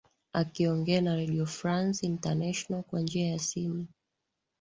akiongea 0.33 1.01
na 1.01 1.15
redio 1.15 1.45
france 1.45 2.05
international 2.07 2.83
kwa 2.83 2.99
njia 3.01 3.27
ya 3.27 3.39
simu 3.39 3.87